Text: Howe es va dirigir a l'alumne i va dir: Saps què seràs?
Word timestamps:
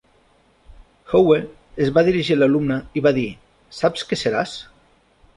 Howe 1.11 1.35
es 1.85 1.91
va 1.97 2.03
dirigir 2.07 2.37
a 2.37 2.37
l'alumne 2.39 2.77
i 3.01 3.03
va 3.07 3.11
dir: 3.17 3.27
Saps 3.81 4.07
què 4.13 4.19
seràs? 4.23 4.55